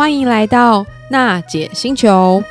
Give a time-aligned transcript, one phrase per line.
[0.00, 2.42] 欢迎来到娜姐星球。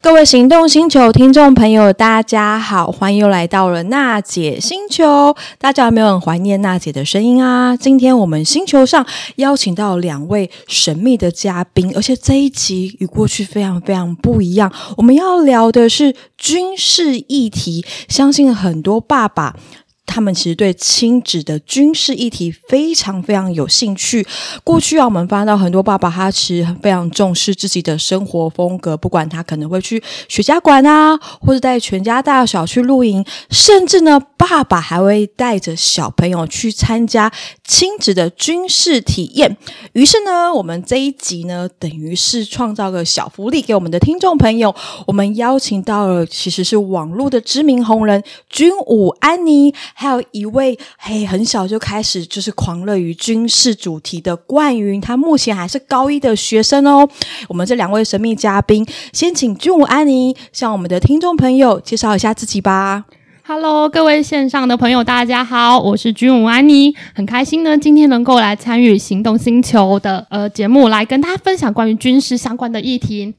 [0.00, 5.36] 各位行动星球听众朋友，大家好，欢迎又来到了娜姐星球。
[5.58, 7.76] 大家有没有很怀念娜姐的声音啊？
[7.76, 9.04] 今天我们星球上
[9.36, 14.72] 邀请到两位神秘的嘉宾，而且这一集与过去非常非常不一样。
[14.96, 19.54] 我们要聊的是军事议题，相信很多爸爸。
[20.08, 24.26] 他们其实对亲子的军事议题非常非常有兴趣。
[24.64, 37.30] 过去啊，我们发现到很多爸爸，他其实非常重视自己的生活风格，不管他可能会去雪茄馆啊，或者带全家大小去露营，甚至呢，爸爸还会带着小朋友去参加
[37.62, 39.56] 亲子的军事体验。
[39.92, 44.74] 于是呢，我们这一集呢，等于是创造个小福利给我们的听众朋友。
[45.06, 49.74] 我们邀请到了其实是网络的知名红人军武安妮。
[50.00, 57.08] 还有一位嘿，很小就开始就是狂热于军事主题的冠云，他目前还是高一的学生哦。
[57.48, 63.06] 我们这两位神秘嘉宾，先请军武安妮向我们的听众朋友介绍一下自己吧。
[63.44, 73.34] Hello，各位线上的朋友，大家好，我是军武安妮，很开心呢，今天能够来参与行动星球的呃节目，来跟大家分享关于军事相关的议题。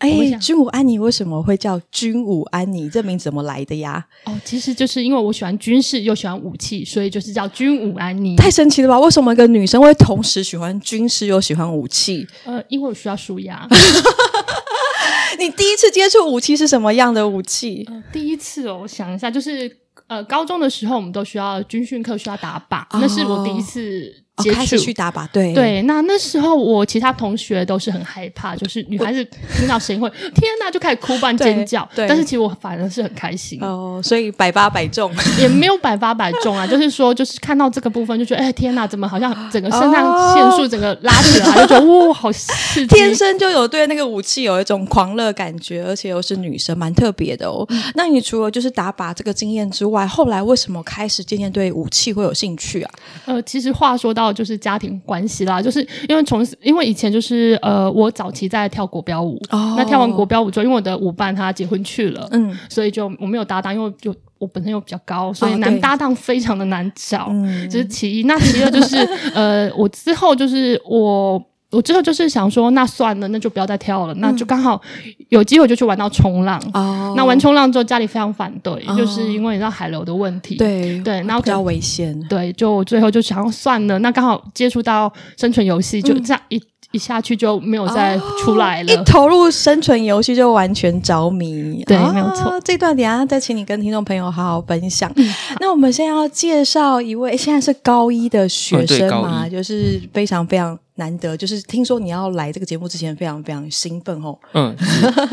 [0.00, 2.88] 哎，军武安妮为什么会叫军武安妮？
[2.88, 4.02] 这名字怎么来的呀？
[4.24, 8.34] 哦，其实就是因为我喜欢军事又喜欢武器，所以就是叫军武安妮。
[8.36, 8.98] 太神奇了吧？
[8.98, 12.26] 为什么一个女生会同时喜欢军事又喜欢武器？
[12.46, 13.68] 呃，因为我需要舒压。
[15.38, 17.84] 你第一次接触武器是什么样的武器？
[17.88, 19.70] 呃，第一次哦，我想一下，就是
[20.06, 24.24] 呃，高中的时候我们都需要军训课需要打靶，哦，那是我第一次。
[24.40, 25.82] 哦、开始去打靶，对对。
[25.82, 29.24] 那那时候我其他同学都是很害怕，就是女孩子
[29.56, 31.88] 听到声音会 天哪，就开始哭半尖叫。
[31.94, 47.64] 对，但是其实我反而是很开心哦，所以百发百中 也没有百发百中啊，就是说就是看到这个部分就觉得哎天哪，怎么好像整个肾上腺素整个拉起来，哦、 就觉得哇好刺激，天生就有对那个武器有一种狂热感觉，而且又是女生，蛮特别的哦。
[47.68, 52.90] 嗯、那你除了就是打靶这个经验之外，后来为什么开始渐渐对武器会有兴趣啊？
[53.26, 54.29] 呃，其实话说到。
[54.32, 68.22] 就是家庭关系啦，就是因为从因为以前就是呃，我早期在跳国标舞，哦、那跳完国标舞之后，因为我的舞伴他结婚去了，嗯，所以就我没有搭档，因为就我本身又比较高，所以男搭档非常的难找，这、嗯、是其一。
[68.24, 68.96] 那其二就是
[69.34, 71.42] 呃，我之后就是我。
[71.70, 74.14] 我之后就是想说，那算了，那就不要再跳了。
[74.14, 74.80] 嗯、那就刚好
[75.28, 76.60] 有机会就去玩到冲浪。
[76.74, 80.56] 哦，那玩冲浪之后，家里非常反对，哦、就是因为你知道海流的问题。
[80.56, 82.18] 对对，然后比较危险。
[82.28, 83.98] 对，就最后就想要算了。
[84.00, 88.92] 那刚好接触到生存游戏，就这样一、嗯、一下去就没有再出来了。
[88.92, 91.82] 哦、一投入生存游戏就完全着迷。
[91.86, 92.60] 对，哦、没有错。
[92.64, 95.12] 这段等下再请你跟听众朋友好好分享。
[95.16, 100.78] 嗯、那我们现在要介绍一位，现在是高一的学生嘛，嗯、就是非常非常。
[100.96, 104.38] 难得就是听说你要来这个节目之前非常非常兴奋哦。
[104.52, 104.76] 嗯，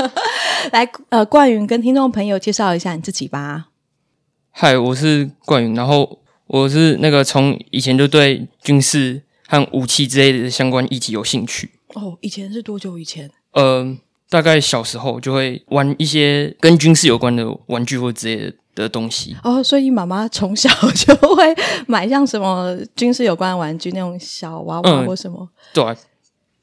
[0.72, 3.66] 来呃，冠云跟听众朋友介绍一下你自己吧。
[4.52, 11.72] 嗨，我是冠云，然后我是那个从以前就对军事和武器之类的相关议题有兴趣。
[11.96, 13.32] 哦，以前是多久以前？
[13.54, 13.98] 呃，
[14.30, 18.54] 大概小时候就会玩一些跟军事有关的玩具或之类的。
[18.78, 21.44] 的东西哦，所以妈妈从小 就会
[21.88, 25.98] 买像什么军事有关的玩具，那种小娃娃或什么，嗯、对、啊，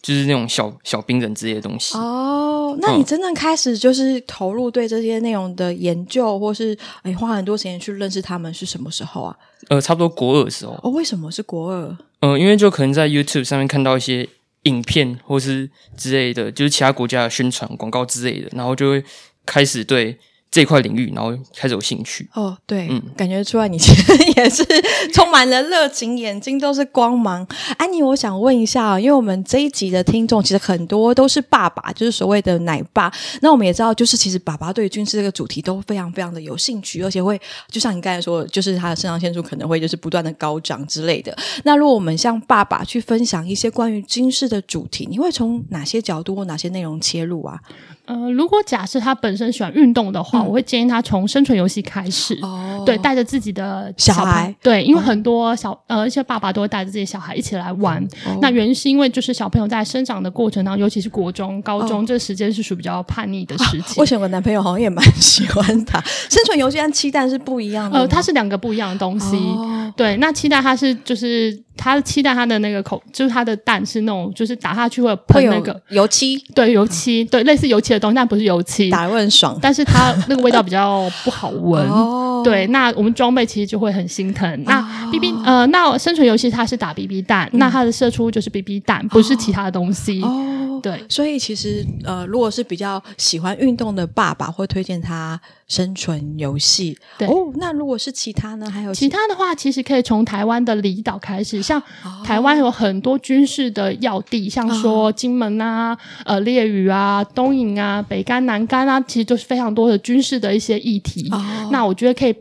[0.04, 1.96] 就是那种小小兵人之类的东西。
[1.96, 9.34] 哦，那你真正开始就是投入对这些内容的研究，或是哎花很多时间去认识他们是什么时候啊？
[9.68, 10.78] 呃，差不多国二的时候。
[10.82, 11.88] 哦，为什么是国二？
[12.20, 14.28] 嗯、呃，因为就可能在 YouTube 上面看到一些
[14.64, 19.02] 影片或是之类的，就是其他国家的宣传广告之类的，然后就会
[19.46, 20.18] 开始对。
[20.54, 22.28] 这块领域，然后开始有兴趣。
[22.32, 24.64] 哦，对，嗯，感觉出来你其实也是
[25.12, 27.44] 充满了热情，眼睛都是光芒。
[27.76, 33.12] 安妮，我想问一下，因为我们这一集的听众其实很多都是爸爸，就是所谓的奶爸。
[33.42, 37.36] 那我们也知道，就是其实爸爸对军事这个主题都非常非常的有兴趣，而且会
[37.68, 41.36] 就像你刚才说，就是他的肾上腺素可能会就是不断的高涨之类的。
[41.64, 47.58] 那如果我们向爸爸去分享一些关于军事的主题，你会从哪些角度或哪些内容切入啊？
[48.06, 52.38] 呃，如果假设他本身喜欢运动的话，嗯、我会建议他从生存游戏开始。
[52.42, 58.02] 哦，对，带着自己的小孩，对，因为很多小、哦、呃一些爸爸都会带着自己小孩一起来玩。
[58.26, 63.98] 哦、那原因是因为就是小朋友在生长的过程当中，尤其是国中、高中、哦、这个时间是属于比较叛逆的时期。
[63.98, 66.00] 我想我男朋友好像也蛮 喜欢他。
[66.28, 68.00] 生存游戏和期待是不一样的。
[68.00, 69.36] 呃，它是两个不一样的东西。
[69.36, 71.62] 哦、对，那期待它是就是。
[71.76, 81.82] 他期待他的那个口，就是他的蛋是那种，就是打下去会喷那个油漆，对油漆，对类似油漆的东西，但不是油漆，打得会很爽，但是它那个味道比较不好闻。
[81.88, 82.42] 哦。
[82.44, 84.46] 对，那我们装备其实就会很心疼。
[84.52, 90.20] 哦、那 BB 呃，那生存游戏它是打 BB 弹，嗯、那它的射出就是 BB 弹，不是其他的东西。
[90.20, 95.40] 哦，对，所以其实呃，如果是比较喜欢运动的爸爸，会推荐他
[95.74, 96.96] 生存游戏。
[97.18, 98.70] 对哦，那如果是其他呢？
[98.70, 101.82] 还有其他的话，其实可以从台湾的离岛开始，像
[102.22, 111.28] 台湾有很多军事的要地，哦、像说金门啊、呃烈屿啊、东引啊、北干、南干啊，其实都是非常多的军事的一些议题。
[111.32, 112.34] 哦、那我觉得可以。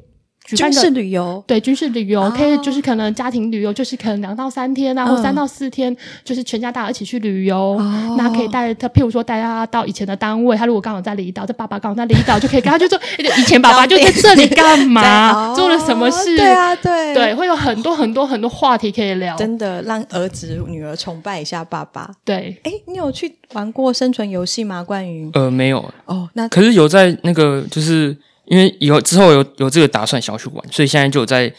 [0.46, 5.96] 军事旅游，对，军事旅游、哦、可以，就是可能家庭旅游，就是可能两到三天啊，嗯、或三到四天，
[6.26, 7.58] 就是全家大家一起去旅游。
[7.58, 13.00] 哦、那可以带他，譬如说带他到以前的单位，他如果刚好在离岛，这爸爸刚好在离岛，就可以跟他就说，
[13.40, 16.36] 以前爸爸就在这里干嘛，做了什么事？
[16.36, 19.38] 对啊，对，对，会有很多很多很多话题可以聊。
[19.38, 22.12] 真的让儿子女儿崇拜一下爸爸。
[22.26, 24.84] 对，哎，你有去玩过生存游戏吗？
[24.84, 25.30] 关于？
[25.34, 25.90] 呃，没有。
[26.06, 28.18] 哦，那可是有在那个就是。
[28.46, 31.52] 因为以后之后有有这个打算，想要去玩，所以现在就有在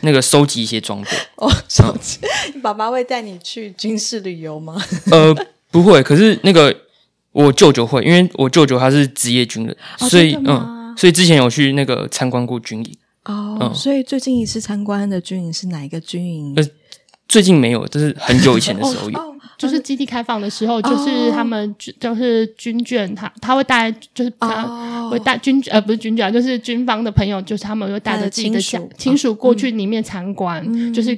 [0.00, 1.10] 那个收集一些装备。
[1.36, 2.18] 哦，收集。
[2.54, 4.82] 嗯、爸爸会带你去军事旅游吗？
[5.12, 5.36] 呃，
[5.70, 6.02] 不会。
[6.02, 6.74] 可是那个
[7.32, 12.96] 我舅舅会，因为我舅舅他是职业军人，哦、所以嗯，所以之前有去那个参观过军营。
[13.26, 16.54] 哦，嗯、所以最近一次参观的军营是哪一个军营？
[16.56, 16.64] 呃，
[17.28, 19.29] 最近没有，这是很久以前的时候有。
[19.58, 28.90] 就是基地开放的时候，就是他们就是军眷，他他会带，就是他会带军呃不是军眷，就是军方的朋友，就是他们会带着自己的亲属。
[28.96, 31.14] 亲属过去里面参观，就是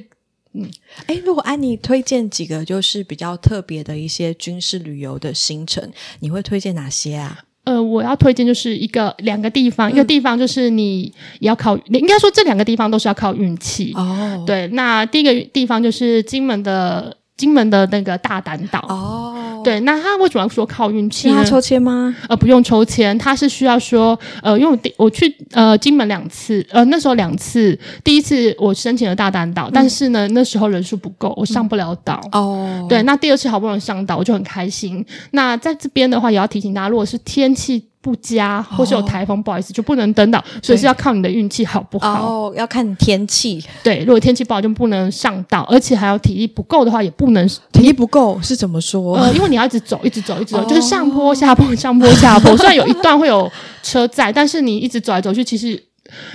[0.53, 0.69] 嗯，
[1.07, 7.45] 哎，如果安妮推荐几个就是比较特别的一些军事旅游的行程，你会推荐哪些啊？
[7.63, 11.03] 呃，我要推荐就是一个两个地方，一个地方就是你
[11.39, 13.93] 也要靠，应该说这两个地方都是要靠运气。
[13.95, 14.43] 哦。
[14.45, 17.17] 对，那第一个地方就是金门的。
[17.35, 21.31] 金门的那个大胆岛哦，对，那他为什么要说靠运气？
[21.31, 22.15] 他抽签吗？
[22.29, 32.85] 呃，不用抽签，他是需要说，呃，因为我去呃金门两次，呃那时候两次，第一次我申请了大胆岛，嗯、但是呢那时候人数不够，我上不了岛、嗯、哦。
[32.87, 35.03] 对，那第二次好不容易上岛，我就很开心。
[35.31, 37.87] 那在这边的话，也要提醒大家，如果是天气。
[38.03, 42.21] 不佳，或是有台风，哦、不好意思，就不能登岛，所以是要靠你的运气好不好？
[42.21, 43.63] 哦，要看天气。
[43.81, 47.47] 对，如果天气不好，就不能上岛，而且还有体力不够的话，也不能。
[47.71, 49.15] 体力不够是怎么说？
[49.15, 52.57] 呃，因为你要一直走，一直走，一直走，哦、就是上坡下坡，上坡下坡。
[52.57, 53.49] 虽然有一段会有
[53.81, 55.81] 车载，但是你一直走来走去，其实。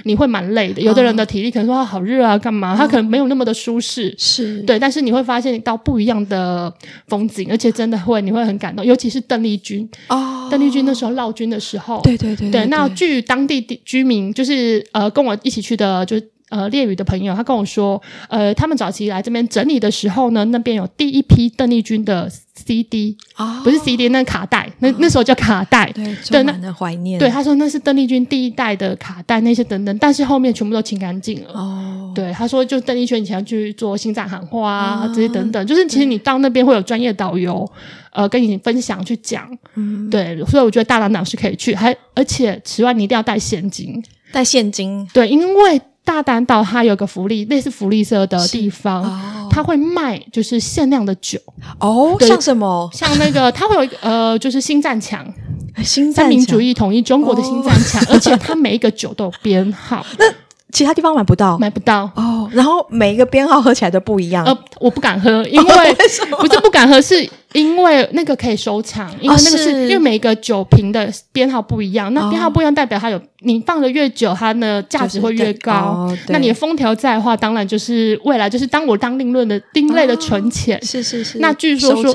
[0.04, 2.76] 你会蛮累的，有的人的体力可能说他好热啊，干嘛？
[2.76, 4.78] 他可能没有那么的舒适，是对。
[4.78, 6.72] 但是你会发现到不一样的
[7.06, 8.84] 风景，而且真的会，你会很感动。
[8.84, 12.66] 尤其是邓丽君哦，邓丽君那时候闹军的时候，对对对对。
[12.66, 16.28] 那据当地居民，就是呃跟我一起去的，就是。
[16.50, 27.18] 呃，猎屿的朋友，他跟我说，呃，他们早期来这边整理的时候呢，那边有第一批邓丽君的 CD 啊，哦、不是 CD，那卡带，那那时候叫卡带，对，充满了怀念。
[27.18, 31.52] 对，他说那是邓丽君第一代的卡带，那些等等，但是后面全部都清干净了。
[31.52, 37.70] 哦，对，他说就邓丽君以前去做心脏喊话啊，哦、这些等等，就是其实你到那边会有专业导游，
[38.10, 44.02] 呃，跟你分享去讲，嗯，对，所以我觉得大胆岛是可以去，还而且此外你一定要带现金，
[44.32, 45.78] 带现金，对，因为。
[46.08, 51.38] 大胆岛它有个福利，类似福利社的地方，哦、它会卖就是限量的酒
[51.78, 52.88] 哦，像什么？
[52.94, 55.22] 像那个，它会有一个呃，就是新战墙，
[55.84, 60.02] 新三民主义统一中国的新战墙，哦、而且它每一个酒都有编号。
[60.18, 60.24] 那
[60.72, 62.48] 其他地方买不到，买不到哦。
[62.52, 64.44] 然后每一个编号喝起来都不一样。
[64.46, 65.94] 呃，我不敢喝，因为、 哦、为
[66.38, 75.72] 不是不敢喝，是因为那个可以收藏，因为那个是、因为每一个酒瓶的编号不一样，那编号不一样代表它有你放的越久，它的价值会越高。
[75.72, 80.84] 哦、那你的封条在的话，当然就是未来就是当我当另论的另类的存钱、哦。
[80.84, 81.38] 是是是。
[81.38, 82.14] 那据说说。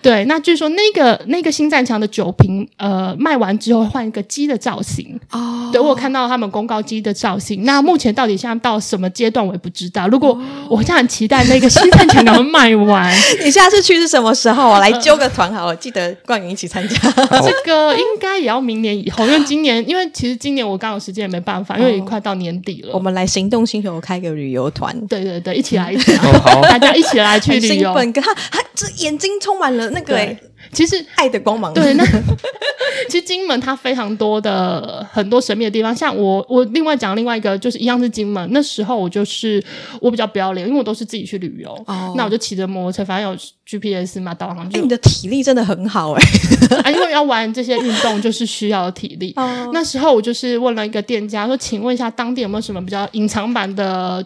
[0.00, 5.68] 对，那据说那个那个新战墙的酒瓶，呃，卖完之后换一个鸡的造型哦。
[5.72, 7.64] 对，我有看到他们公告鸡的造型。
[7.64, 10.06] 那目前到底现在到什么阶段，我也不知道。
[10.06, 14.67] 如果我现在很期待那个新战墙能卖完， 你下次去是什么时候？
[14.68, 16.96] 我来揪个团好了，记得冠云一起参加。
[17.40, 22.92] 这个应该也要明年以后，因为今年，因为其实今年我刚好时间也没办法，因为也快到年底了。
[22.92, 27.94] 我们来行动星球开个旅游团，对对对，一起来一起来，大家一起来去旅游。
[28.14, 30.14] 他他这眼睛充满了那个。
[30.14, 30.36] 对，
[30.72, 31.72] 其实爱的光芒。
[31.72, 32.04] 对，那
[33.08, 38.48] 其实金门它非常多的很多神秘的地方，像我我另外讲另外一个就是一样是金门。
[38.52, 39.62] 那时候我就是
[40.00, 44.78] 我比较不要脸，因为我都是自己去旅游，哦、那我就骑着摩托车，反正有 GPS 嘛，导航就。
[44.78, 49.32] 欸、你的体力真的很好哎、欸 啊，因为要玩这些运动就是需要体力。
[49.36, 54.24] 哦、 那时候我就是问了一个店家说，请问一下当地有没有什么比较隐藏版的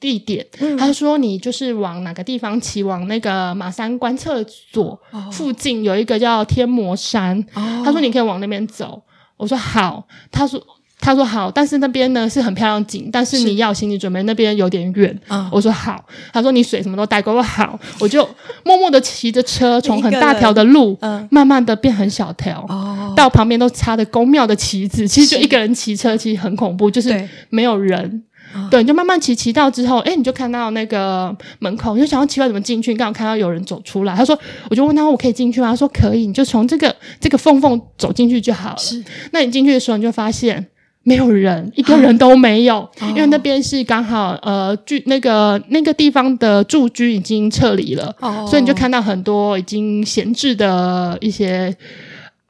[0.00, 9.00] 地点，嗯、他说你就是往哪个地方骑，往那个马山观测所附近、哦、有一个叫天魔山，哦、他说你可以往那边走。
[9.36, 10.60] 我说好，他说
[11.02, 15.20] 他说好，但是那边呢是很漂亮景，但是你要心理准备那边有点远。
[15.28, 16.02] 嗯，我说好。
[16.32, 18.22] 他说你水什么都带够了，好，我就
[18.64, 28.22] 默默的骑着车从很大条的路，嗯，慢慢的变很小条，哦，到旁边都插的宫庙的旗子，其实就一个人骑车，其实很恐怖，就是没有人。
[28.70, 32.94] 对，你就慢慢骑，骑到之后，哎，你就看到那个门口，你就想要奇怪怎么进去？
[32.94, 35.68] 刚好看到有人走出来，他说，我就问他，我可以进去吗？
[35.68, 38.76] 他说可以，你就从这个这个缝缝走进去就好了。
[38.76, 40.66] 是，那你进去的时候，你就发现
[41.04, 51.74] 没有人，一个人都没有，啊、 因为那边是刚好呃，住那个那个地方的驻军已经撤离了，哦、所以你就看到很多已经闲置的一些。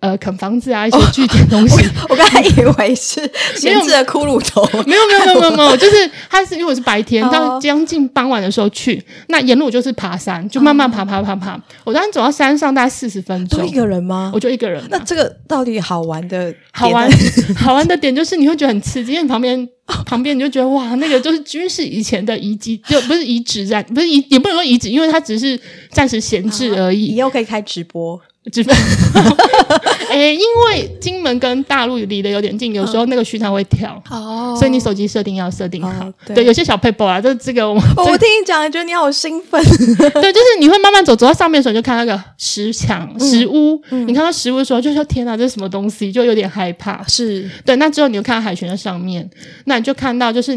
[0.02, 1.80] 呃，啃房子啊，一些具体的东西。
[2.02, 3.20] 哦、我刚才以为是
[3.56, 11.56] 闲置的骷髅头，没有，没有，没有，没有，没有，就是它是因为我是白天，到将近傍晚的时候去，那沿路就是爬山，就慢慢爬，爬，爬，爬。
[11.84, 13.60] 我当时走到山上大概四十分钟。
[13.60, 14.32] 就一个人吗？
[14.34, 14.82] 我就一个人。
[14.90, 16.52] 那这个到底好玩的？
[16.72, 17.08] 好玩，
[17.54, 19.68] 好玩的点就是你会觉得很刺激，因为旁边
[20.04, 25.56] 旁边你就觉得哇，那个就是军事以前的遗迹，就不是遗址在，不是遗，也不能说遗址，因为它只是
[25.92, 27.14] 暂时闲置而已。
[27.14, 28.20] 以后可以开直播。
[28.50, 28.74] 直播，
[30.10, 35.88] 哎、欸，因为金门跟大陆离得有点近，有时候那个讯号会跳，哦，所以你手机设定要设定好。
[36.06, 39.62] 哦、对，对，有些小撇步啊，就这个我，我听你讲，觉得你好兴奋。
[39.64, 43.80] 对， 就是你会慢慢走，走到上面的时候，就看那个石墙、石屋。
[43.90, 46.10] 你看到石屋的时候，就说天哪，这是什么东西？
[46.10, 47.00] 就有点害怕。
[47.06, 49.30] 是对，那之后你就看到海巡在上面，
[49.66, 50.52] 那你就看到就是，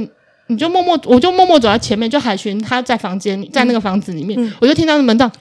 [0.47, 5.31] 你就默默，我就默默走在前面，就海巡他在房间里，在那个房子里面，嗯、我就听到那门道。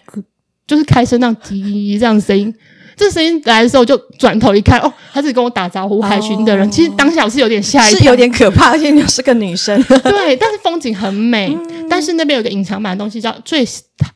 [0.66, 2.54] 就是开声那样滴这样的声音，
[2.96, 6.70] 这声音来的时候，就转头一看，哦，他是跟我打招呼，海巡的人。
[6.70, 9.82] 其实当下我是有点吓一跳，是有点可怕，而且你是个女生。
[9.84, 11.54] 对，但是风景很美。
[11.54, 13.66] 嗯、但是那边有个隐藏版的东西，叫最。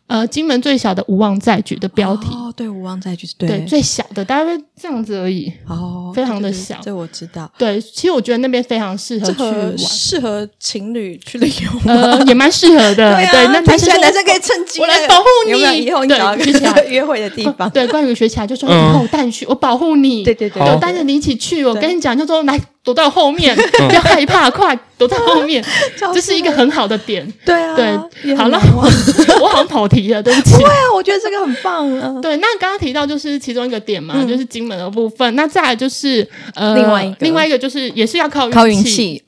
[0.08, 7.48] 呃，金门最小的无望在举的标题哦，对，无望在举，对，对，最小的大概这样子而已哦， 非常的小，这我知道。
[7.58, 13.14] 对，其实我觉得那边非常适合去玩，适合情侣去旅游，呃，也蛮适合的。
[13.30, 17.68] 对，那男生男生可以趁机，我来保护你，以后你要学起来约会的地方。
[17.70, 21.64] 对，关于学起来就说以后我带你去，我保护你，对对对，我带着你一起去。
[21.64, 22.58] 我跟你讲，就说来。
[22.82, 25.62] 躲到后面，不 要害怕，快躲到后面，
[26.14, 27.26] 这是一个很好的点。
[27.44, 28.58] 对啊，对，好了，
[29.40, 30.56] 我好像跑题了，对不起。
[30.56, 32.14] 对啊，我觉得这个很棒啊。
[32.22, 35.34] 对，那刚刚提到就是其中一个点嘛，就是金门的部分。
[35.36, 39.22] 那再来就是呃，另外一个，另外一个就是也是要靠靠运气。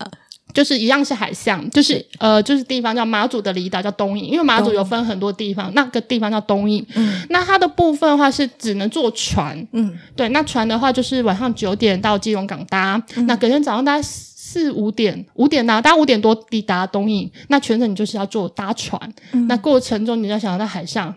[0.53, 6.85] 就是一样是海象，就是，呃，就是地方叫马祖的离岛叫东引，因为马祖有分很多地方，那个地方叫东引。
[6.95, 9.67] 嗯，那它的部分的话是只能坐船。
[9.73, 19.01] 嗯，对，那船的话就是晚上九点到基隆港搭，嗯、那隔天早上大概四五点五点呐，大概五点多抵达东引，那全程你就是要坐搭船。
[19.33, 21.15] 嗯，那过程中你要想要在海上。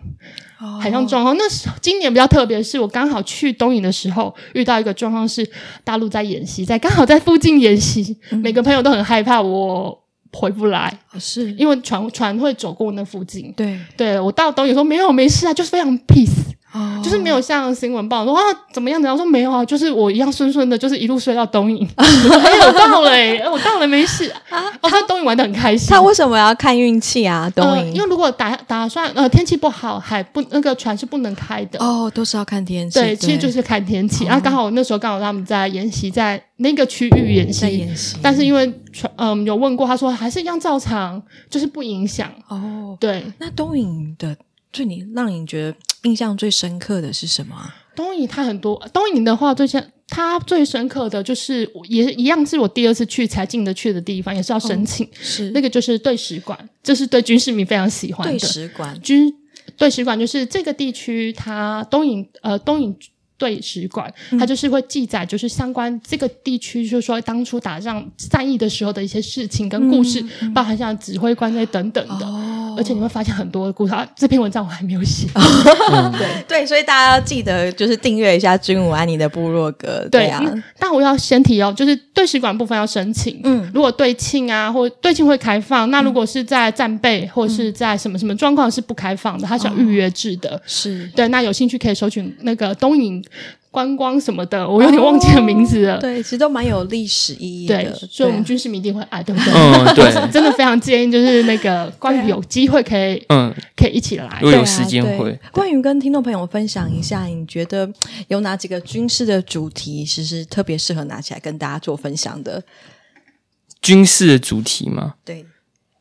[0.81, 5.49] 海上状况，那时候今年比较特别，是我刚好去东营的时候遇到一个状况，是
[5.83, 9.97] 大陆在演习，在刚好在附近演习，嗯、每个朋友都很害怕我
[10.31, 13.53] 回不来，是因为船船会走过那附近。
[13.55, 16.53] 对，对我到东营说没有没事啊，就是非常 peace。
[16.73, 18.41] 哦，就是没有像新闻报说啊
[18.73, 22.05] 怎么样的，然后说没有啊，就是我一样顺顺的，就是一路睡到东影， 哎，
[22.67, 24.63] 我到了哎，我到了没事啊。
[24.81, 25.89] 他东影玩的很开心。
[25.89, 27.51] 他为什么要看运气啊？
[27.55, 31.79] 东引，因为如果打打算呃天气不好，海不那个船是不能开的。
[31.79, 32.99] 哦，都是要看天气。
[32.99, 34.25] 对，其实就是看天气。
[34.25, 38.17] 然后刚好那时候刚好他们在演习，在那个区域演习，演习。
[38.21, 42.31] 但是因为船嗯有问过，他说还是一样照常，就是不影响。
[42.49, 43.23] 哦，对。
[43.39, 44.35] 那东影的。
[44.73, 47.75] 最你让你觉得印象最深刻的是什么啊？
[47.95, 58.99] 东影它很多，东影的话最像它最深刻的就是也一样是我第二次去才进得去的地方，也是要申请，哦、是那个就是对史馆，这、就是对军事迷非常喜欢的对史馆。
[59.01, 59.31] 军
[59.77, 62.95] 对史馆就是这个地区，它东引呃东引
[63.37, 72.25] 队史馆，它就是会记载就是相关这个地区，就是说当初打仗战役的时候的一些事情跟故事，嗯、包含像指挥官那等等的。
[72.25, 75.27] 哦而且你会发现很多的故事，啊、这篇文章我还没有写。
[75.91, 80.07] 嗯、对对，所以大家要记得就是订阅一下君武安妮的部落格。
[80.11, 80.43] 对啊，
[80.77, 83.39] 但我要先提哦，就是对使馆部分要申请。
[83.43, 90.61] 嗯，如果对庆啊或对庆会开放，那如果是在战备或是在什么什么状况是不开放的，它是要预约制的。
[90.65, 93.23] 是、哦、对，那有兴趣可以搜寻那个东引。
[93.73, 95.97] 观光什么的，我有点忘记了名字了。
[95.99, 97.75] 对，其实都蛮有历史意义的。
[97.75, 99.51] 对，所以我们军事迷一定会爱，对不对？
[99.51, 105.39] 嗯，对，真的非常建议，就是那个关于有机会可以，嗯，可以一起来，如果有时间会。
[105.51, 107.91] 关于跟听众朋友分享一下，你觉得
[108.27, 112.61] 有哪几个军事的主题，其实特别适合拿起来跟大家做分享的？
[113.81, 115.15] 军事的主题吗？
[115.25, 115.43] 对，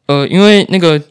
[0.09, 1.03] 呃，因为那个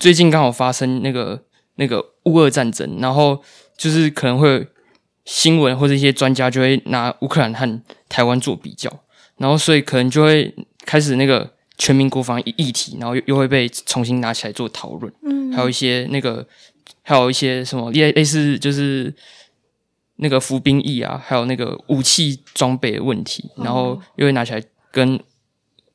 [0.00, 1.40] 最近刚好发生那个
[1.76, 3.40] 那个乌俄战争，然后
[3.78, 4.66] 就是可能会。
[5.26, 8.90] 新闻或者一些专家就会拿乌克兰和台湾做比较，
[9.36, 10.54] 然后所以可能就会
[10.84, 15.12] 开始那个全民国防议题，然后又又会被重新拿起来做讨论。
[15.22, 16.46] 嗯，还有一些那个，
[17.02, 19.12] 还有一些什么类类似就是
[20.16, 25.20] 那个服兵役啊，还有那个武器装备的问题，然后又会拿起来跟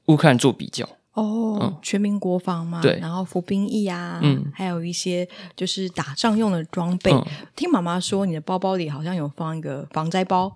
[0.07, 0.87] 乌克兰做比较。
[1.13, 7.11] 哦，嗯、全民国防嘛，对，然后服兵役啊，嗯，还有一些就是打仗用的装备。
[7.11, 7.25] 嗯、
[7.55, 10.55] 听妈妈说，你的包包里好像有放一个防灾包，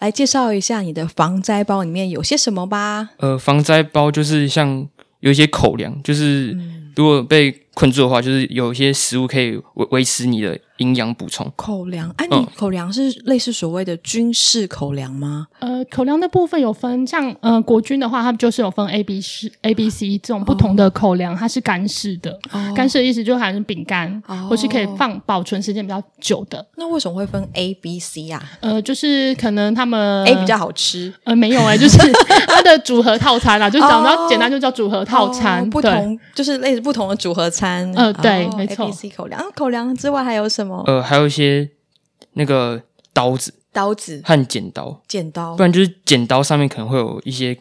[0.00, 3.10] 来介绍一下你的防灾包里面有些什么吧。
[3.16, 4.86] 呃，防灾包就是像
[5.20, 6.54] 有一些口粮，就是
[6.94, 11.50] 如果被困住的话，就是有一些食物可以维维持你的营养补充。
[11.56, 15.46] 口粮，哎、啊，你口粮是类似所谓的军事口粮吗？
[15.60, 22.32] 呃，口粮的部分有分，像呃国军的话，它就是有分 A、B、C、A、B、C 这种不同的口粮，它是干式的。
[22.50, 26.66] 哦、干式的意思就好像是饼干，哦、或是可以放保存时间比较久的。
[26.76, 28.42] 那为什么会分 A、B、C 啊？
[28.60, 31.12] 呃，就是可能他们 A 比较好吃。
[31.24, 31.98] 呃，没有哎、欸， 就是
[32.48, 37.90] 它的组合套餐啦，就讲到简单就叫组合套餐，哦、不同就是类似不同的组合餐。
[37.94, 38.86] 呃，对，没错。
[38.86, 40.63] A、B、C 口粮，口粮之外还有什么？
[40.86, 41.68] 呃，还有一些
[42.32, 44.20] 那个刀子、刀子。
[44.24, 47.56] 和剪刀、剪刀，不然就是剪刀上面可能会有一些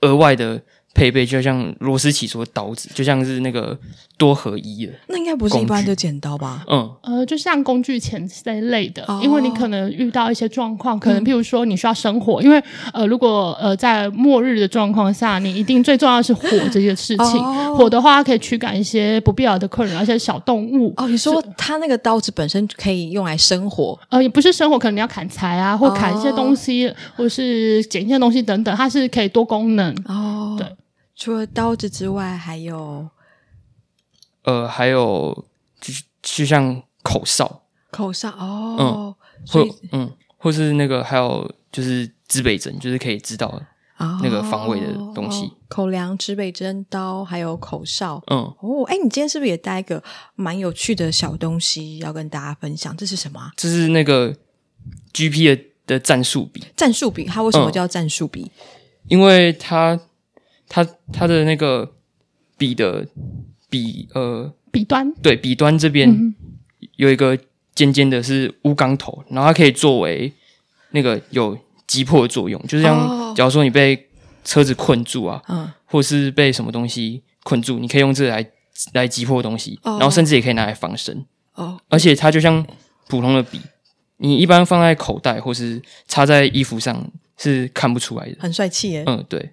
[0.00, 0.62] 额外的。
[0.94, 3.76] 配备就像罗斯奇说的刀子，就像是那个
[4.16, 4.92] 多合一的。
[5.08, 6.64] 那应该不是一般的剪刀吧？
[6.70, 17.26] 嗯，呃，就像工具钳这一类的，哦、因为你可能遇到一些状况，可能譬如说你需要生火，嗯、因为呃，如果呃在末日的状况下，你一定最重要的是火这件事情。
[17.40, 20.94] 哦、火的话可以驱赶一些不必要的困扰，而且小动物。
[20.96, 23.98] 哦，你说它那个刀子本身可以用来生火？
[24.10, 29.92] 呃，也不是生火，可能你要砍柴啊，或砍一些东西，哦、或是剪一些东西等等，它是可以多功能。
[30.06, 30.66] 哦，对。
[31.16, 33.08] 除了刀子之外，还有，
[34.42, 35.46] 呃，还有
[35.80, 39.14] 就就像口哨，口哨哦，嗯，
[39.46, 43.62] 或嗯，或是那个还有就是指北针，就是可以知道
[44.22, 45.44] 那个方位的东西。
[45.44, 48.20] 哦哦、口粮、指北针、刀，还有口哨。
[48.26, 50.02] 嗯，哦，哎，你今天是不是也带一个
[50.34, 52.94] 蛮有趣的小东西要跟大家分享？
[52.96, 53.52] 这是什么？
[53.56, 54.34] 这是那个
[55.12, 56.64] GP 的的战术笔。
[56.76, 58.42] 战术笔，它为什么叫战术笔？
[58.42, 58.50] 嗯、
[59.06, 60.00] 因为它。
[60.74, 61.92] 它它的那个
[62.58, 63.06] 笔的
[63.70, 66.34] 笔呃笔端对笔端这边
[66.96, 67.38] 有一个
[67.76, 70.32] 尖尖的是钨钢头，然后它可以作为
[70.90, 71.56] 那个有
[71.86, 74.08] 击破的作用，就是像假如说你被
[74.44, 78.44] 车子困住啊，嗯，或是被什么东西困住，你可以用这个来
[78.94, 81.78] 来击破东西，然后甚至也可以拿来防身哦。
[81.88, 82.66] 而且它就像
[83.06, 83.60] 普通的笔，
[84.16, 87.08] 你一般放在口袋或是插在衣服上
[87.38, 89.04] 是看不出来的，很帅气耶。
[89.06, 89.52] 嗯，对。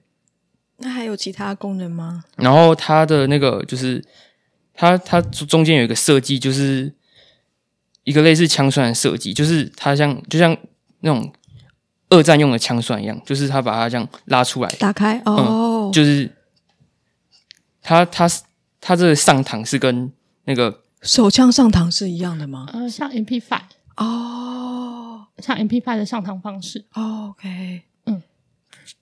[0.81, 2.23] 那还有其他功能吗？
[2.37, 4.03] 然后它的那个就是
[4.73, 6.93] 它它中间有一个设计，就是
[8.03, 10.57] 一个类似枪栓的设计，就是它像就像
[11.01, 11.31] 那种
[12.09, 16.29] 二战用的枪栓一样，就是它把它这样拉出来打开哦、嗯，就是
[17.81, 18.27] 它它
[18.79, 20.11] 它这个上膛是跟
[20.45, 22.67] 那个手枪上膛是一样的吗？
[22.73, 23.61] 呃，像 MP Five
[23.97, 26.85] 哦，像 MP Five 的上膛方式。
[26.93, 27.83] 哦、OK。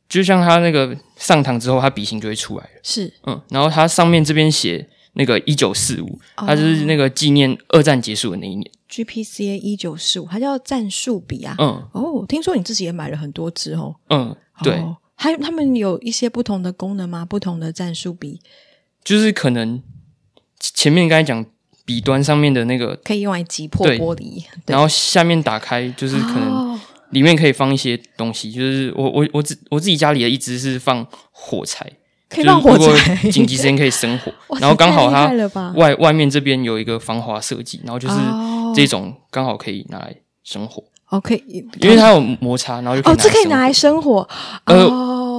[0.10, 2.69] 就像它那个上膛之后，它笔芯就会出来了。
[2.82, 8.72] 是，嗯，然后它上面这边写那个一九四五，它就是那个纪念二战结束的那一年。
[8.89, 11.56] GPCA 一九四五，它叫战术笔啊。
[11.60, 13.95] 嗯，哦，听说你自己也买了很多支哦。
[14.10, 14.78] 嗯，对。
[14.78, 17.24] 哦、还有他们有一些不同的功能吗？
[17.24, 18.41] 不同的战术笔，
[19.04, 19.84] 就是可能
[20.60, 21.45] 前面刚才讲
[21.86, 26.80] 笔端上面的那个可以用来击破玻璃，然后下面打开就是可能、哦。
[27.12, 31.91] 里面可以放一些东西，就是我我我自我自己家里的一只是放火柴，
[32.30, 34.32] 可以放火柴，紧急时间可以生火。
[34.60, 35.32] 然后刚好它
[35.76, 38.15] 外外面这边有一个防滑设计，然后就是
[38.76, 40.84] 这种刚好可以拿来生火。
[41.08, 41.43] OK，
[41.80, 44.28] 因为它有摩擦，然后就可以哦，这可以拿来生火。
[44.65, 44.88] 呃，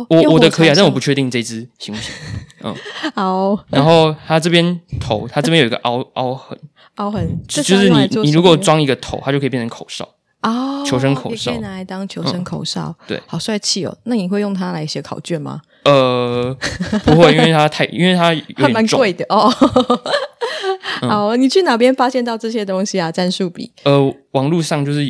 [0.09, 2.13] 我我的可以啊，但我不确定这只行不行。
[2.65, 2.75] 嗯，
[3.15, 3.57] 好。
[3.69, 6.59] 然后它这边头，它这边有一个凹凹痕，
[6.97, 10.09] 凹痕就是你你如果装一个头，它就可以变成口哨。
[10.43, 13.97] 哦，求生口哨也可以拿来当求生口哨，嗯、对，好帅气哦！
[14.05, 15.61] 那你会用它来写考卷吗？
[15.85, 16.57] 呃，
[17.05, 19.51] 不会，因为它太，因为它还蛮贵的哦。
[21.09, 23.11] 好，你去哪边发现到这些东西啊？
[23.11, 23.73] 战术笔？
[23.85, 25.05] 呃，网络上就是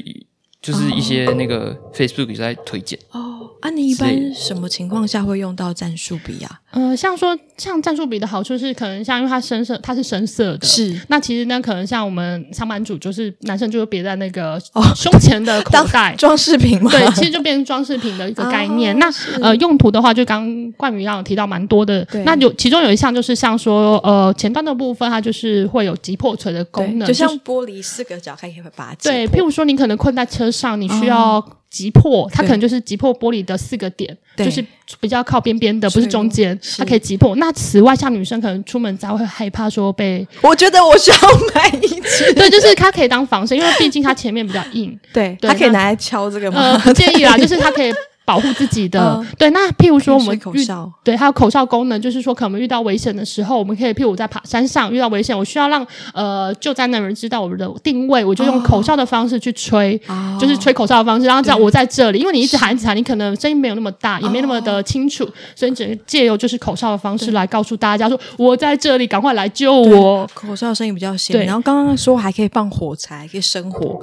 [0.62, 3.38] 就是一些那个 Facebook 在推荐哦。
[3.60, 6.60] 啊，你一般什么情况下会用到战术笔啊？
[6.70, 10.66] 呃，像说像战术笔的好处是，可能像因为它深色，它是深色的。
[10.66, 10.98] 是。
[11.08, 14.58] 那其实呢，可能像我们上班族，就是男生就会别在那个
[14.96, 16.90] 胸前的口袋，装饰品嘛。
[16.90, 18.98] 对，其实就变成装饰品的一个概念。
[18.98, 22.06] 那呃，用途的话，就刚冠宇让我提到蛮多的。
[22.24, 29.12] 那有其中有一项就是像说呃前端的部分，它就是会有击破锤的功能，就像玻璃四个角可以把它击破。
[29.12, 34.64] 对，譬如说你可能困在车上，你需要击破，它可能就是击破玻璃的四个点，就是
[35.00, 37.36] 比较靠边边的，不是中间，它可以击破。
[37.36, 41.16] 那此外，像女生可能出门才会害怕说被，我觉得我需要
[41.54, 46.60] 买一支， 对，就是它可以当防身，因为毕竟它前面比较硬， 对，它可以拿来敲这个吗？
[46.60, 47.92] 呃， 不建议啦，就是它可以。
[48.30, 70.24] 保护自己的，嗯、对，那譬如说我们口哨，对，还有口哨功能，就是说可能遇到危险的时候，我们可以譬如我在爬山上遇到危险，我需要让呃救灾的人知道我们的定位，我就用口哨的方式去吹，哦、就是吹口哨的方式，然后知道我在这里，因为你一直喊一直喊，你可能声音没有那么大，也没那么的清楚，哦、所以你只能借由就是口哨的方式来告诉大家说我在这里，赶快来救我。
[70.32, 71.44] 口哨的声音比较响，对。
[71.44, 74.00] 然后刚刚说还可以放火柴，可以生火。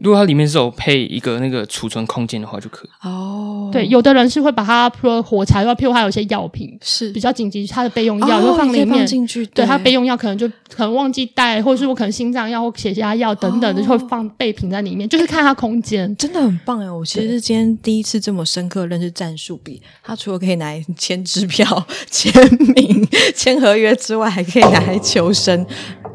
[0.00, 3.08] 如果它里面是有配一个那个储存空间的话，就可以。
[3.08, 8.88] 哦，对，有的人是会把它说火柴的话，譬如还有一些药品是比较紧急，它的备用药就放里面。
[8.88, 9.44] 放进去。
[9.46, 16.14] 对，它备用药可能就可能忘记带，或者是我可能心脏药或血压药等等的，就会放备品在里面，就是看它空间。
[16.16, 16.90] 真的很棒哎！
[16.90, 22.32] 我其实是今天第一次这么深刻认识战术笔，它除了可以拿来签支票、签
[22.74, 25.66] 名、签合约之外，还可以拿来求生，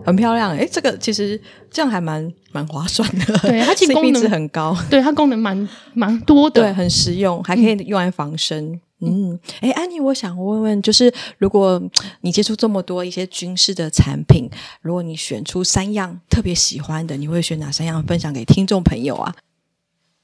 [0.06, 0.52] 很漂亮。
[0.56, 1.40] 哎，这个其实
[1.70, 2.32] 这样还蛮。
[2.56, 8.80] 蛮划算的，对，它其实 功能值很高， 对，它功能蛮蛮多的，对，很实用，还可以用来防身。
[9.02, 11.84] 嗯，哎、嗯，安妮，我想问问，就是如果
[12.22, 14.50] 你接触这么多一些军事的产品，
[14.82, 19.36] 如果你选出三样特别喜欢的，你会选哪三样分享给听众朋友啊？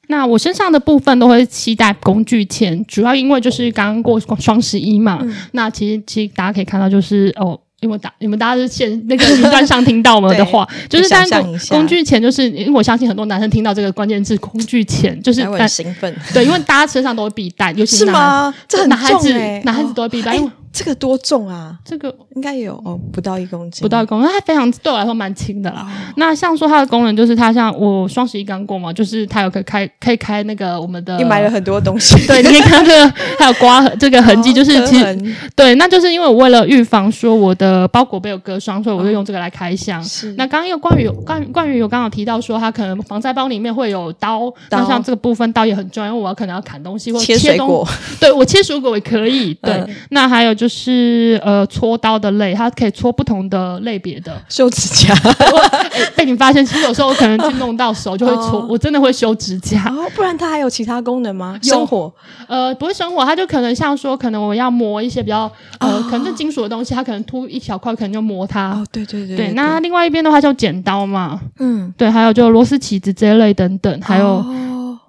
[0.08, 7.60] 那我身上的部分都会期待工具签，主要因为就是刚刚过双十一嘛，嗯、那其实其实大家可以看到就是哦。
[7.82, 11.28] 因为大你们大家是现那个云端上听到我们的话，就是但
[11.70, 16.16] 工具钱，就是因为我相信很多男生听到这个关键字工具钱，就是很兴奋。
[16.32, 18.54] 对，因为大家身上都会必带，尤其是吗？
[18.68, 20.40] 这很重哎，男孩子都会必带。
[20.74, 21.78] 这个多重啊？
[21.84, 25.88] 这个应该有哦，不到一公斤，不到一公斤，它非常对我来说蛮轻的啦。
[26.16, 31.18] 那像说它的功能，就是它像我双十一刚过嘛，就是它有可以开可以开那个我们的。
[31.18, 40.02] 你买了很多东西， 对，你可以看这个还有刮这个痕迹，就是其实对，那就是因为我为了预防说我的包裹被有割伤，所以我就用这个来开箱。
[40.04, 40.32] 是。
[40.38, 47.86] 那刚刚又关于有关关于有刚好提到说它可能防晒包里面会有刀，那像这个部分刀也很重要，因为我要可能要砍东西或切水果，
[48.20, 49.54] 对我切水果也可以。
[49.56, 51.32] 对，那还有就是。
[51.44, 54.40] 呃，搓刀的类，它可以搓不同的类别的。
[54.48, 55.14] 修指甲，
[56.16, 59.86] 被你发现，其实有时候我可能去弄到手就会搓，我真的会修指甲。
[59.90, 61.58] 哦，不然它还有其他功能吗？
[61.64, 62.12] 生火？
[62.48, 68.72] 呃，不会生火，它就可能像说，可能我要磨一些比较呃，可能是金属的东西，它可能凸一小块，可能就磨它。
[68.72, 69.36] 哦，对对对。
[69.38, 74.44] 对，那另外一边的话就剪刀嘛，嗯，对，还有就螺丝起子这一类等等，还有。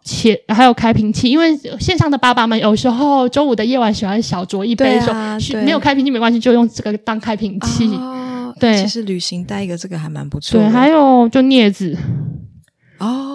[0.04, 5.00] 切，还有开瓶器，因为线上的爸爸们有时候周五的夜晚喜欢小酌一杯
[5.64, 7.86] 没有开瓶器没关系，就用这个当开瓶器。
[7.94, 10.60] 哦、对，其实旅行带一个这个还蛮不错。
[10.60, 11.96] 对，还有就镊子。
[12.98, 13.31] 哦，对。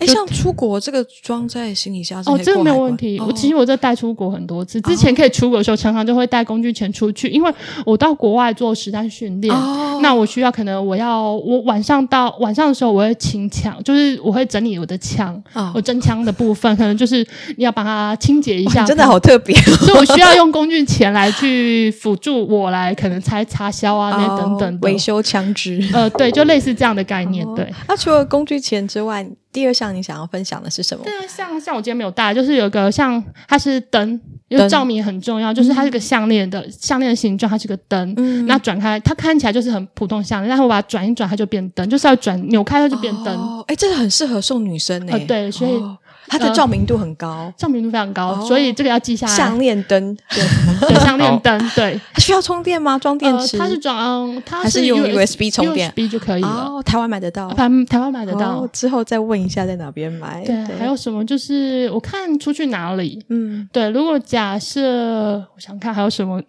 [0.00, 3.20] 哎，像出国这个装在行李箱哦，这个没有问题。
[3.20, 7.52] 我其实我这带出国很多次，之前可以出国的时候，常常就会带工具钱出去，因为
[7.84, 9.54] 我到国外做实战训练，
[10.00, 15.38] 那我需要可能我要我晚上到晚上的时候我会清枪，就是我会整理我的枪，
[15.74, 17.26] 我真枪的部分可能就是
[17.58, 27.46] 你要把它清洁一下，真的好特别，所以我需要用工具钱来去辅助我来可能拆插销啊那等等维修枪支，呃，对，就类似这样的概念。
[27.54, 29.28] 对，那除了工具钱之外。
[29.52, 31.04] 第二项你想要分享的是什么？
[31.04, 38.14] 第二项像我今天没有带，就是有一个像它是灯，因为照明很重要，就是它是个项链的项链的形状，它是个灯。
[38.16, 43.36] 嗯，那转开它看起来就是很普通项链，然后我把它转一转，它就变灯，就是要转扭开它就变灯。
[43.36, 45.24] 哦，哎，这个很适合送女生诶。
[45.26, 45.72] 对，所以。
[46.26, 49.36] 它的照明度很高，照明度非常高，所以这个要记下来。
[49.36, 52.00] 项链灯，对， 项链灯，对。
[52.12, 52.98] 它需要充电吗？
[52.98, 53.58] 装电池？
[53.58, 56.48] 它是装，它是用 USB 充电，USB 就可以了。
[56.48, 58.66] 哦，台湾买得到，台台湾买得到。
[58.72, 60.44] 之后再问一下在哪边买。
[60.44, 61.24] 对，还有什么？
[61.24, 63.90] 就是我看出去哪里，嗯，对。
[63.90, 66.40] 如果假设我想看还有什么。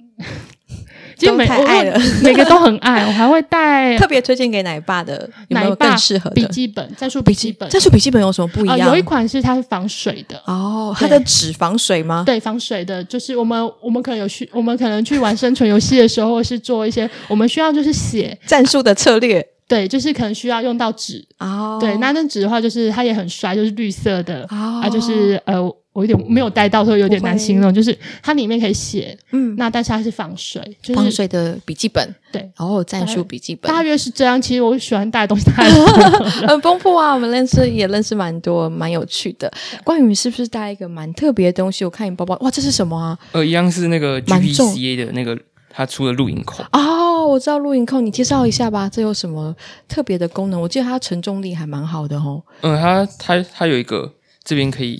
[1.21, 3.05] 其实每太爱了， 每个都很爱。
[3.05, 6.95] 我还会带 特别推荐给奶爸的，有没有更适合的笔记本？
[6.97, 8.89] 战术笔记本，战术笔记本有什么不一样？
[8.89, 12.23] 有一款是它是防水的哦，它的纸防水吗？
[12.25, 21.77] 对，防水的，就是我们我们可能有去，我们可能去玩生存游戏的时候，或是做一些我们需要就是写 战术的策略，对，就是可能需要用到纸哦。
[21.79, 25.71] 对，那那纸的话，就是它也很帅，就是绿色的啊，就是呃。
[25.93, 27.73] 我有点没有带到，所以有点难形容。
[27.73, 34.41] 就是它里面可以写，嗯，那但是它是防水，就是防水的笔记本，对，然后战术笔记本，大约是这样。
[34.41, 37.13] 其实我喜欢带的东西太多了，很丰富啊。
[37.13, 39.51] 我们认识也认识蛮多，蛮有趣的。
[39.84, 41.84] 关于是不是带一个蛮特别的东西？
[41.84, 43.17] 我看你包包，哇，这是什么啊？
[43.34, 45.38] 呃，一样是那个 GPCA 的那个，
[45.69, 46.63] 它出的录影扣。
[46.71, 48.89] 哦，我知道录影扣，你介绍一下吧。
[48.89, 49.54] 这有什么
[49.89, 50.62] 特别的功能？
[50.62, 52.41] 我记得它承重力还蛮好的哦。
[52.62, 54.13] 嗯，它它它有一个。
[54.43, 54.99] 这边可以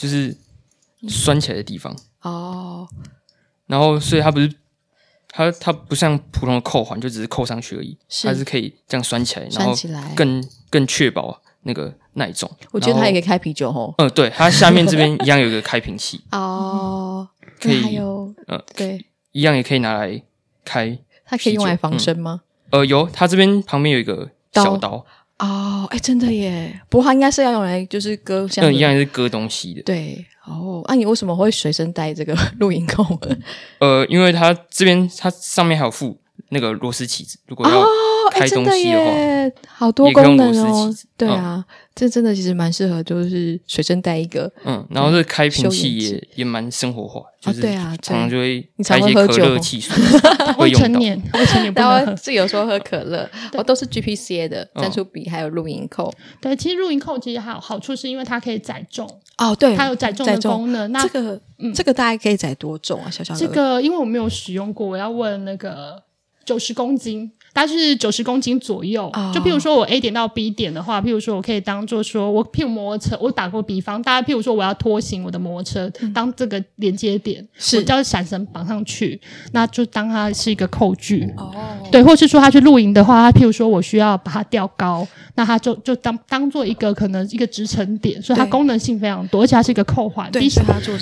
[0.00, 0.34] 就是
[1.06, 2.88] 拴起来的地方哦。
[3.66, 4.50] 然后，所以它不是
[5.28, 12.50] 它它不像普通的扣环，就只是扣上去而已，是它是可以这样拴起来，拴起来，然后更更确保那个耐重。
[12.72, 13.94] 我觉得它也可以开啤酒哦。
[13.98, 17.28] 嗯，对，它下面这边一样有一个开瓶器 哦，
[17.60, 20.22] 可以，还有嗯，对，一样也可以拿来
[20.64, 20.98] 开。
[21.26, 22.40] 它可以用来防身吗？
[22.70, 25.04] 呃，有，它这边旁边有一个小刀。
[25.40, 26.80] 哦，哎，真的耶！
[26.90, 29.82] 不过它应该是要用来就是割，像嗯，一样是割东西的。
[29.82, 33.02] 对，哦，那你为什么会随身带这个 录音扣？
[33.78, 36.18] 呃，因为它这边它上面还有附
[36.50, 37.84] 那个螺丝起子，如果要
[38.30, 39.12] 开东西的话，
[39.66, 40.94] 好多功能哦。
[41.16, 44.50] 对啊，这真的其实蛮适合，就是随身带一个。
[44.64, 49.94] 嗯，然后这开瓶器也也蛮生活化，就是对啊，常常就会开一些可乐汽水，
[50.58, 52.16] 未成年， 未成年不能喝。
[52.16, 56.12] 是有时候喝可乐，我都是 GPCA 的赞助笔，还有录音扣。
[56.40, 59.06] 对，其实录音扣其实还有好处，是因为它可以载重。
[59.36, 60.90] 哦，对，它有载重的功能。
[60.92, 61.40] 那这个，
[61.74, 63.10] 这个大概可以载多重啊？
[63.10, 63.40] 小小的。
[63.40, 66.02] 这个，因为我没有使用过，我要问那个。
[66.44, 69.10] 九十公斤，大概是九十公斤左右。
[69.12, 69.34] Oh.
[69.34, 79.20] 就譬如说我 A 点到 B 点的话，譬如说我可以当做说我譬如摩托车，我打过比方，大家譬如说我要拖行我的摩托车，嗯、当这个连接点，是我叫闪绳绑上去，
[79.52, 81.28] 那就当它是一个扣具。
[81.36, 81.90] 哦，oh.
[81.90, 90.30] 对，或是说他去露营的话，他譬如说我需要把它吊高，那它就就当当做一个可能一个支撑点，所以它功能性非常多，而且它是一个扣环，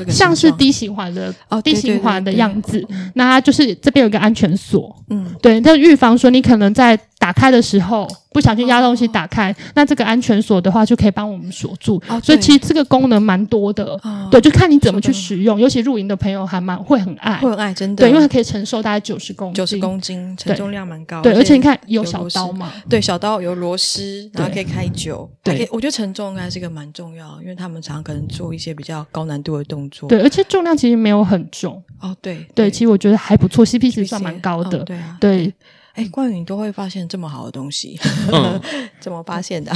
[0.09, 2.85] 像是低循环的哦低循环的样子。
[3.15, 5.27] 那它就是这边有一个安全锁，嗯。
[5.41, 12.01] 对，它预防说你可能在打开的时候不小心压东西打开，那这个安全锁的话就可以帮我们锁住。
[12.23, 13.99] 所以其实这个功能蛮多的，
[14.31, 15.59] 对，就看你怎么去使用。
[15.61, 18.05] 尤其露营的朋友还蛮会很爱，会很爱，真的。
[18.05, 21.21] 对，因为它可以承受大概九十公斤，九十公斤，承重量蛮高。
[21.21, 25.29] 对，而且你看有小刀嘛，对，小刀有螺丝，然后可以开酒。
[25.43, 30.09] 对，我觉得承重应该是一个蛮重要，因为他们常常可能做一些比较高难度的动作。
[30.09, 31.83] 对，而且重量其实没有很重。
[32.01, 34.79] 哦，对，对，其实我觉得还不错，CP 值算蛮高的。
[34.85, 35.53] 对啊，对。
[35.99, 37.99] 哎，冠宇，你都会发现这么好的东西，
[38.33, 38.61] 嗯、
[39.01, 39.73] 怎么发现的？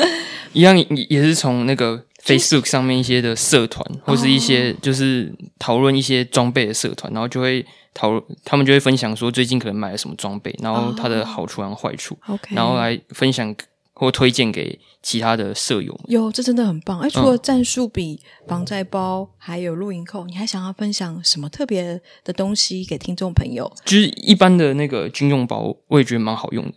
[0.52, 13.54] 一样也是从那个 Facebook 上面一些的社团，或是一些就是讨论一些装备的社团，然后就会讨论，他们就会分享说最近可能买了什么装备，然后它的好处和坏处，哦、然后来分享。
[13.94, 15.98] 或推荐给其他的舍友。
[16.08, 16.98] 有，这真的很棒。
[17.00, 23.70] 哎，除了战术笔、防灾包，还有露营扣，你还想要分享什么特别的东西给听众朋友？
[23.84, 26.72] 就是一般的那个军用包，我也觉得蛮好用的。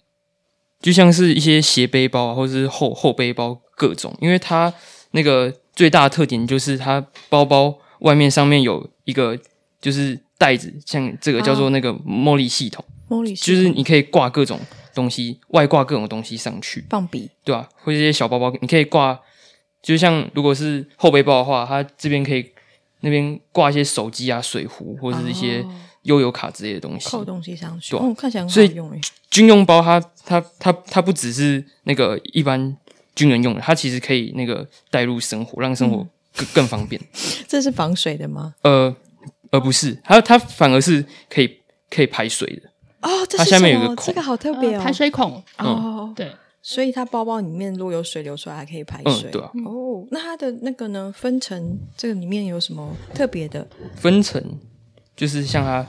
[0.82, 4.72] 就像是一些斜背包啊，或者是后后背包各种，因为它
[5.12, 9.40] 那个最大的特点就是它包包外面上面有一个
[9.82, 14.60] 就是袋子，像这个叫做那个茉莉系统，茉莉就是你可以挂各种。
[14.96, 17.70] 东西外挂各种东西上去，放笔对吧？
[17.84, 19.20] 或者一些小包包，你可以挂，
[19.84, 22.50] 就像如果是后背包的话，它这边可以
[23.02, 25.64] 那边挂一些手机啊、水壶或者是一些
[26.04, 28.90] 悠游卡之类的东西，扣东西上去，对，哦，看起来很好用。
[28.90, 32.76] 所以军用包它它它它不只是那个一般
[33.14, 37.02] 军人用的，它其实可以那个带入生活，让生活更更方便。
[37.48, 38.56] 这是防水的吗？
[38.62, 38.96] 呃，
[39.52, 42.70] 而不是，它它反而是可以可以排水的。
[43.06, 45.42] 哦，它下面有个孔，这个好特别哦，排水孔。
[45.60, 46.32] 哦，对，
[46.64, 49.30] 所以它包包里面如果有水流出来，还可以排水。
[49.30, 49.52] 对啊。
[49.64, 51.14] 哦，那它的那个呢？
[51.16, 53.68] 分层这个里面有什么特别的？
[53.96, 54.44] 分层
[55.16, 55.86] 就是像它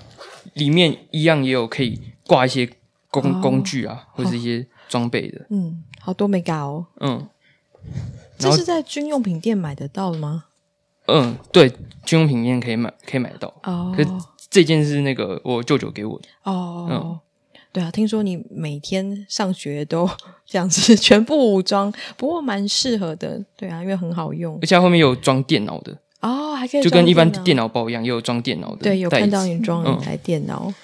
[0.52, 2.68] 里面一样，也有可以挂一些
[3.10, 5.46] 工工具啊，或者是一些装备的。
[5.48, 6.86] 嗯，好多没搞哦。
[7.00, 7.28] 嗯，
[8.38, 10.44] 这是在军用品店买得到的吗？
[11.06, 11.70] 嗯，对，
[12.04, 13.54] 军用品店可以买，可以买得到。
[13.62, 13.94] 哦。
[14.56, 16.18] 这件是那个我舅舅给我。
[16.18, 17.20] 的哦，嗯、
[17.72, 20.08] 对啊，听说你每天上学都
[20.46, 25.94] 这样子全部武装，不过蛮适合的，对啊，因为很好用，而且后面有装电脑的。
[26.22, 27.68] 哦，还可以就跟一般电脑。
[27.68, 30.64] 包一样，也有装电脑的，对，有看到你装了一台电脑。
[30.68, 30.74] 嗯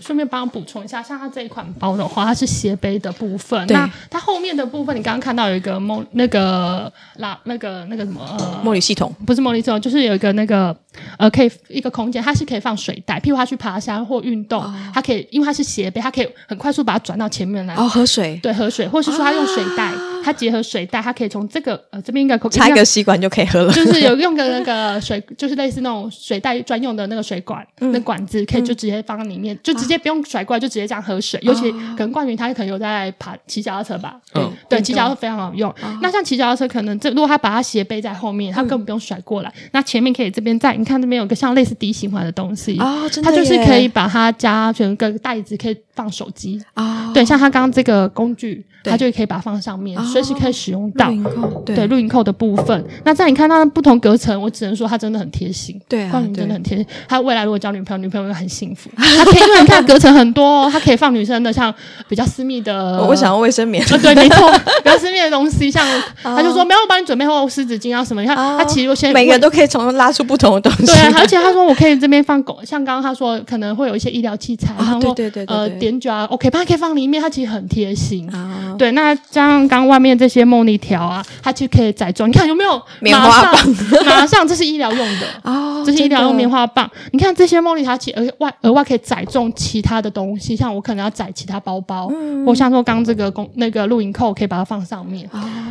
[0.00, 3.66] 顺便帮我补充一下，像它这一款包的话，它是斜背的部分。
[3.66, 3.76] 对。
[3.76, 8.20] 那它后面的部分，你刚刚看到有一个梦那个拉那个那个什么
[8.64, 10.74] 茉莉系统，不是茉莉系统，就是有一个那个
[11.16, 17.74] 呃，可以一个空间，它是可以放水袋，譬如它去爬山或运动，哦、它可以，因为它是斜背，它可以很快速把它转到前面来。
[17.74, 30.44] 哦，喝水，对，喝水，或是说它用水袋，啊、它结合水袋，它可以从这个呃这边应该插一个吸管就可以喝了，就是有用个那个水，就是类似那种水袋专用的那个水管，嗯、那管子可以就直接放在里面，嗯、就直接不用甩。
[30.48, 35.70] 过来就直接这样喝水，尤其可能冠军他可能有在爬骑脚踏车吧，嗯，对，骑脚踏车非常好用。
[36.00, 39.52] 那像骑脚踏车，可能这如果他把它斜背在后面，他根本不用甩过来。
[39.72, 47.10] 那前面可以这边在，你看这边有个像类似 D 型环的东西啊，它就是可以把它加成个袋子，可以放手机啊。
[47.12, 51.08] 对，像他刚刚这个工具，他就可以把它放上面，随时可以使用到。
[51.10, 52.84] 哦、对，对，录影扣的部分。
[53.04, 55.80] 那在你看它的不同隔层，我只能说它真的很贴心。
[55.88, 56.86] 对啊，真的很贴心。
[57.08, 58.90] 他未来如果交女朋友，女朋友会很幸福。
[58.96, 61.72] 他可以因为你看隔层很多，它可以放女生的，像
[62.08, 63.04] 比较私密的。
[63.06, 63.84] 我想要卫生棉。
[64.02, 64.50] 对，没错，
[64.82, 65.86] 比较私密的东西，像
[66.22, 68.20] 他就说没有帮你准备后湿纸巾啊什么。
[68.22, 70.86] 你看他其实我现在每个人都可以从中拉出不同的东西。
[70.86, 78.28] 对，而且他说我可以这边放狗，像刚刚他说可能会有一些医疗器材，然后对对对呃点酒啊，OK，他可以放里面，他其实很贴心。
[78.76, 82.28] 对，那像刚外面这些梦丽条啊，它其实可以载重。
[82.28, 83.74] 你看有没有棉花棒？
[84.06, 86.90] 马上这是医疗用的哦，这是医疗用棉花棒。
[87.12, 92.10] 你看这些梦丽条，其实额外额外可以载重其他的东西，像我可能要载其他包包，
[92.46, 95.28] 或像说刚这个公那个露营扣，可以把它放上面，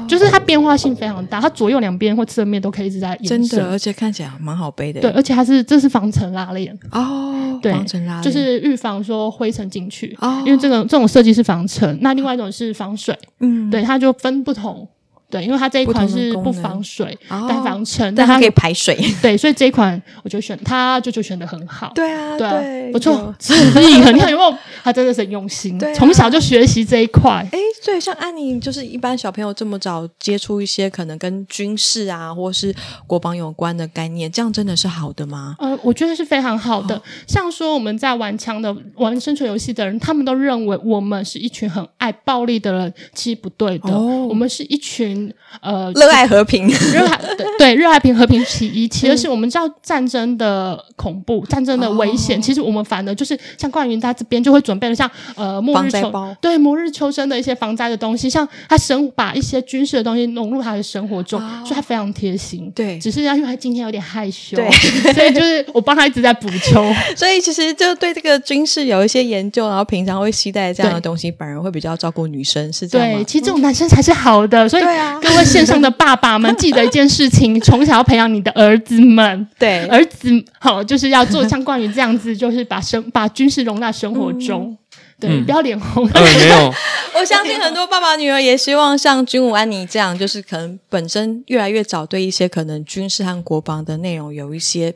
[0.08, 3.44] 就是它变化性非常大，它左右两边或侧面都可以一直在延伸。
[3.44, 5.02] 真的，而且看起来蛮好背的。
[5.02, 11.98] 对，而且它是这是防尘拉链哦，对，防尘拉就是预防说灰尘进去哦，因为这个这种设计是防尘。
[12.02, 14.88] 那另外一种是防水，嗯，对，它就分不同。
[15.30, 18.98] 对，因为它这一款是不防水，但防尘，但它可以排水。
[19.22, 21.92] 对，所以这一款我就选它，就就选的很好。
[21.94, 24.58] 对啊，对，不错，所以你看有没有？
[24.86, 27.46] 他真的是很用心，从小就学习这一块。
[27.52, 32.74] 哎，对，像安妮，就是一般小朋友这么早接触一些可能跟军事啊，或是
[33.06, 35.58] 国防有关的概念，这样真的是好的吗？
[35.60, 37.02] 呃，我觉得是非常好的。
[37.28, 43.92] 像说我们在玩枪的、玩生存游戏的人，他们都认为我们是一群很爱暴力的人，其实不对的。
[44.00, 45.17] 我们是一群。
[45.62, 47.20] 呃，热爱和平， 热爱
[47.58, 52.42] 对热爱平和平其一，其实是我们知道战争的恐怖，战争的危险。
[52.42, 62.72] 其实我们反而就是像冠云他这边就会准备了像呃末日求对末日求生的一些防灾的东西，像他生把一些军事的东西融入他的生活中，所以他非常贴心。
[62.76, 66.94] 对，只是因为他今天有点害羞，对，所以就是我帮他一直在补充。
[67.16, 73.18] 所以其实就对这个军事有一些研究，然后平常会期待这样的东西，反而会比较照顾女生，是这样吗？
[73.20, 74.84] 对，其实这种男生才是好的，所以
[75.22, 75.48] 各位。
[75.48, 79.48] 线上的爸爸们，记得一件事情：从小要培养你的儿子们。
[79.58, 84.78] 对，儿子好，就是要做像关于这样子，就是把生把军事融入生活中。
[85.18, 86.06] 对，不要脸红。
[86.12, 86.74] 没有，
[87.18, 94.94] 我相信很多爸爸女儿也希望像军武安妮这样，就是可能本身越来越早对一些可能军事和国防的内容有一些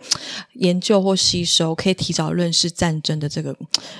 [0.55, 3.55] 研究或吸收，可以提早认识战争的这个，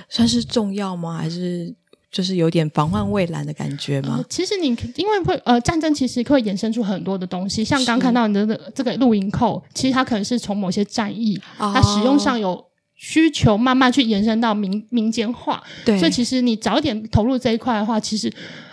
[0.09, 1.17] 算是重要吗？
[1.17, 1.73] 还是？
[2.11, 4.15] 就是有点防患未然的感觉吗？
[4.17, 7.63] 呃、其实你因为会呃战争，其实会衍生出很多的东西。
[7.63, 12.61] 像刚看到你的这个录音扣，其实它可能是从某些战役，哦、它使用上有
[12.95, 15.63] 需求，慢慢去延伸到民民间化。
[15.85, 18.29] 对，所以其实你早一点投入这一块的话，其实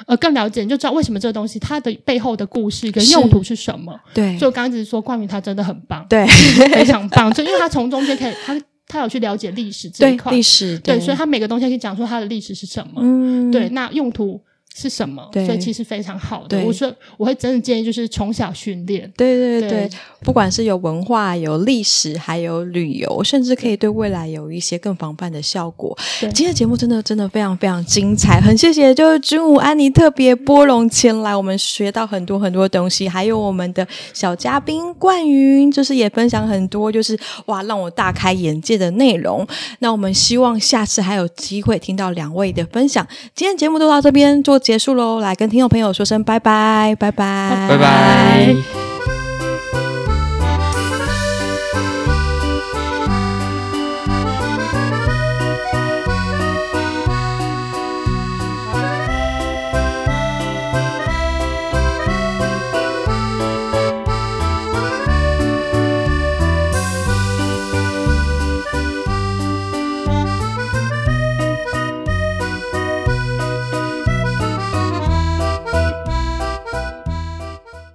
[0.06, 3.96] 呃更了解，你就知道为什么这个东西它的背后的故事跟用途是什么。
[4.12, 6.26] 对，所以我刚刚只是说冠宇他真的很棒，对，
[6.72, 8.60] 非常棒，就因为他从中间可以他。
[8.88, 14.40] 他有去了解历史这一块，历史对，对，所以他每个东西可以讲说它的历史是什么，嗯，对，那用途。
[14.74, 15.28] 是什么？
[15.32, 16.62] 所以其实非常好的。
[16.64, 19.12] 我说我会真的建议，就是从小训练。
[19.16, 25.98] 对对对，对不管是有文化、有历史，还有旅游，甚至可以对未来有一些更防范的效果。
[26.20, 39.44] 对今天的节目真的真的非常非常精彩，很谢谢就是君武安妮特别拨冗前来，我们学到很多很多东西，还有我们的小嘉宾冠云，就是也分享很多，就是哇让我大开眼界的内容。
[39.80, 43.04] 那我们希望下次还有机会听到两位的分享。
[43.34, 44.56] 今天节目就到这边做。
[44.58, 48.87] 结束喽，来跟听众朋友说声拜拜，拜拜，拜拜。